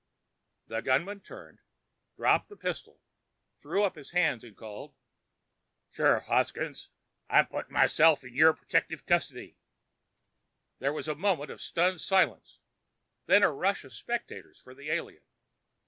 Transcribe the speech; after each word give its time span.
The 0.65 0.81
gunman 0.81 1.19
turned, 1.19 1.59
dropped 2.15 2.49
the 2.49 2.55
pistol, 2.57 3.01
threw 3.59 3.83
up 3.83 3.93
his 3.93 4.09
hands, 4.09 4.43
and 4.43 4.57
called: 4.57 4.95
"Sheriff 5.91 6.23
Hoskins, 6.23 6.89
I'm 7.29 7.45
puttin' 7.45 7.71
myself 7.71 8.23
in 8.23 8.33
yer 8.33 8.53
pertective 8.53 9.05
custody." 9.05 9.59
There 10.79 10.91
was 10.91 11.07
a 11.07 11.13
moment 11.13 11.51
of 11.51 11.61
stunned 11.61 12.01
silence; 12.01 12.57
then 13.27 13.43
a 13.43 13.51
rush 13.51 13.83
of 13.83 13.93
spectators 13.93 14.59
for 14.59 14.73
the 14.73 14.89
alien. 14.89 15.21